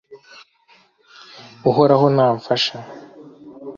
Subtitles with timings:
[1.69, 2.77] uhoraho namfasha